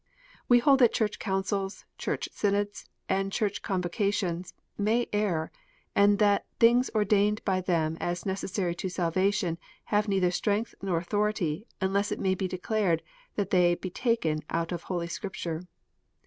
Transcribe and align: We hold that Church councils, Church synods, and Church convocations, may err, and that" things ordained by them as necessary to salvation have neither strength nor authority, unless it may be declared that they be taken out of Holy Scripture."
We 0.49 0.57
hold 0.57 0.79
that 0.79 0.93
Church 0.93 1.19
councils, 1.19 1.85
Church 1.99 2.27
synods, 2.31 2.89
and 3.07 3.31
Church 3.31 3.61
convocations, 3.61 4.55
may 4.75 5.07
err, 5.13 5.51
and 5.95 6.17
that" 6.17 6.47
things 6.59 6.89
ordained 6.95 7.45
by 7.45 7.61
them 7.61 7.99
as 8.01 8.25
necessary 8.25 8.73
to 8.73 8.89
salvation 8.89 9.59
have 9.93 10.07
neither 10.07 10.31
strength 10.31 10.73
nor 10.81 10.97
authority, 10.97 11.67
unless 11.81 12.11
it 12.11 12.19
may 12.19 12.33
be 12.33 12.47
declared 12.47 13.03
that 13.35 13.51
they 13.51 13.75
be 13.75 13.91
taken 13.91 14.39
out 14.49 14.71
of 14.71 14.81
Holy 14.85 15.05
Scripture." 15.05 15.67